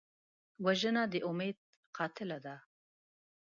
وژنه 0.65 1.03
د 1.11 1.13
امید 1.29 1.57
قاتله 1.97 2.37
ده 2.45 2.55